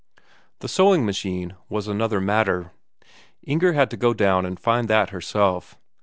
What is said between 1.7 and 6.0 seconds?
another matter; Inger had to go down and find that herself.